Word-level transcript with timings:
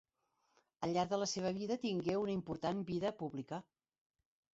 Al 0.85 0.95
llarg 0.95 1.11
de 1.11 1.19
la 1.23 1.27
seva 1.31 1.51
vida 1.57 1.77
tingué 1.83 2.15
una 2.21 2.33
important 2.37 2.81
vida 2.87 3.13
pública. 3.21 3.61